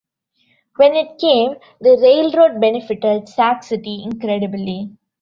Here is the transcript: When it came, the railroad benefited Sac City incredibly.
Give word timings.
When 0.77 0.95
it 0.95 1.19
came, 1.19 1.57
the 1.79 1.91
railroad 2.01 2.59
benefited 2.59 3.29
Sac 3.29 3.61
City 3.61 4.01
incredibly. 4.03 4.97